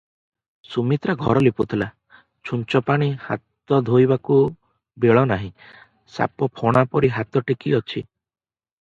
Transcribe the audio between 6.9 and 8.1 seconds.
ପରି ହାତଟି ଟେକିଅଛି।